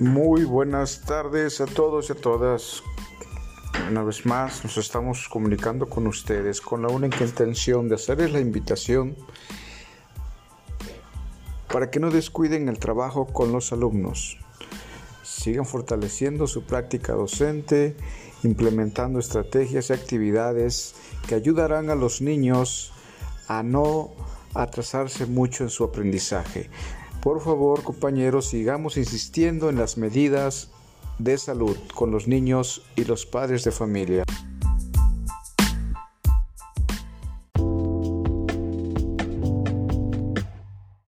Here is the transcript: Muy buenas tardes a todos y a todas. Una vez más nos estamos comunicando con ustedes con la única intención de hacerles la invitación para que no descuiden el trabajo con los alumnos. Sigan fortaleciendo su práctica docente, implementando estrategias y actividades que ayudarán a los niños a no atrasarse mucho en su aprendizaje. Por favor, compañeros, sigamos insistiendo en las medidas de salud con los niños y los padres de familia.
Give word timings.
Muy 0.00 0.44
buenas 0.44 1.02
tardes 1.02 1.60
a 1.60 1.66
todos 1.66 2.08
y 2.08 2.12
a 2.12 2.14
todas. 2.14 2.82
Una 3.90 4.02
vez 4.02 4.24
más 4.24 4.64
nos 4.64 4.78
estamos 4.78 5.28
comunicando 5.28 5.90
con 5.90 6.06
ustedes 6.06 6.62
con 6.62 6.80
la 6.80 6.88
única 6.88 7.22
intención 7.22 7.86
de 7.86 7.96
hacerles 7.96 8.32
la 8.32 8.40
invitación 8.40 9.14
para 11.70 11.90
que 11.90 12.00
no 12.00 12.10
descuiden 12.10 12.70
el 12.70 12.78
trabajo 12.78 13.26
con 13.26 13.52
los 13.52 13.74
alumnos. 13.74 14.38
Sigan 15.22 15.66
fortaleciendo 15.66 16.46
su 16.46 16.62
práctica 16.62 17.12
docente, 17.12 17.94
implementando 18.42 19.18
estrategias 19.18 19.90
y 19.90 19.92
actividades 19.92 20.94
que 21.28 21.34
ayudarán 21.34 21.90
a 21.90 21.94
los 21.94 22.22
niños 22.22 22.94
a 23.48 23.62
no 23.62 24.12
atrasarse 24.54 25.26
mucho 25.26 25.62
en 25.62 25.68
su 25.68 25.84
aprendizaje. 25.84 26.70
Por 27.22 27.42
favor, 27.42 27.82
compañeros, 27.82 28.46
sigamos 28.46 28.96
insistiendo 28.96 29.68
en 29.68 29.76
las 29.76 29.98
medidas 29.98 30.70
de 31.18 31.36
salud 31.36 31.76
con 31.94 32.10
los 32.10 32.26
niños 32.26 32.82
y 32.96 33.04
los 33.04 33.26
padres 33.26 33.62
de 33.62 33.72
familia. 33.72 34.24